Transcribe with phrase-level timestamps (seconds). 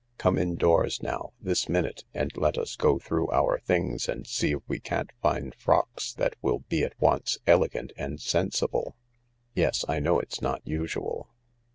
[0.17, 4.61] Come indoors now, this minute, and let us go through our things and see if
[4.67, 8.95] we can't find frocks that will be at once elegant and sensible.
[9.53, 11.29] Yes— I know it's not usual."